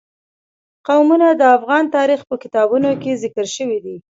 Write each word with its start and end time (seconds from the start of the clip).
قومونه 0.87 1.27
د 1.35 1.41
افغان 1.57 1.83
تاریخ 1.97 2.21
په 2.29 2.35
کتابونو 2.43 2.89
کې 3.01 3.19
ذکر 3.23 3.45
شوی 3.55 3.79
دي. 3.85 3.97